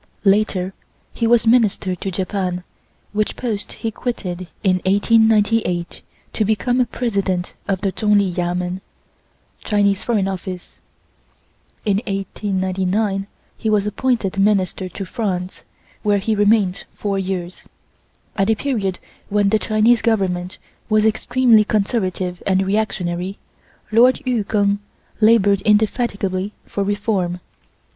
Later 0.25 0.73
he 1.13 1.27
was 1.27 1.45
Minister 1.45 1.93
to 1.95 2.09
Japan, 2.09 2.63
which 3.13 3.35
post 3.35 3.71
he 3.73 3.91
quitted 3.91 4.47
in 4.63 4.77
1898 4.77 6.01
to 6.33 6.43
become 6.43 6.83
President 6.87 7.53
of 7.67 7.81
the 7.81 7.91
Tsung 7.95 8.15
li 8.17 8.25
yamen 8.33 8.81
(Chinese 9.63 10.03
Foreign 10.03 10.27
Office). 10.27 10.79
In 11.85 11.97
1899 12.07 13.27
he 13.55 13.69
was 13.69 13.85
appointed 13.85 14.39
Minister 14.39 14.89
to 14.89 15.05
France, 15.05 15.63
where 16.01 16.17
he 16.17 16.33
remained 16.33 16.85
four 16.95 17.19
years. 17.19 17.69
At 18.35 18.49
a 18.49 18.55
period 18.55 18.97
when 19.29 19.49
the 19.49 19.59
Chinese 19.59 20.01
Government 20.01 20.57
was 20.89 21.05
extremely 21.05 21.63
conservative 21.63 22.41
and 22.47 22.65
reactionary, 22.65 23.37
Lord 23.91 24.19
Yu 24.25 24.43
Keng 24.45 24.79
labored 25.19 25.61
indefatigably 25.61 26.53
for 26.65 26.83
reform. 26.83 27.39